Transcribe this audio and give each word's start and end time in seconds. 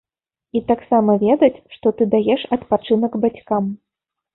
І 0.59 0.61
таксама 0.71 1.11
ведаць, 1.25 1.61
што 1.75 1.95
ты 2.01 2.11
даеш 2.17 2.49
адпачынак 2.61 3.23
бацькам. 3.25 3.75